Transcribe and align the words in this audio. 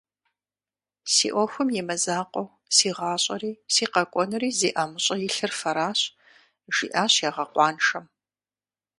Си 1.13 1.27
ӏуэхум 1.33 1.69
имызакъуэу, 1.79 2.47
си 2.75 2.89
гъащӏэри, 2.97 3.51
си 3.73 3.85
къэкӏуэнури 3.91 4.49
зи 4.59 4.69
ӏэмыщӏэ 4.73 5.15
илъыр 5.27 5.51
фэращ,- 5.59 5.99
жиӏащ 6.75 7.13
ягъэкъуаншэм. 7.27 8.05